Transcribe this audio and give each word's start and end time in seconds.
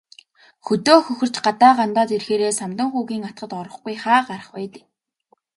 Хөдөө 0.65 0.99
хөхөрч, 1.05 1.35
гадаа 1.45 1.73
гандаад 1.79 2.09
ирэхээрээ 2.15 2.53
Самдан 2.59 2.87
хүүгийн 2.91 3.27
атгад 3.29 3.51
орохгүй 3.61 3.95
хаа 4.03 4.21
гарах 4.29 4.49
вэ 4.53 4.61
дээ. 4.73 4.83